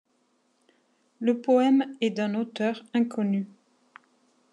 Le 1.19 1.41
poème 1.41 1.95
est 2.01 2.09
d'un 2.09 2.33
auteur 2.33 2.83
inconnu. 2.95 3.45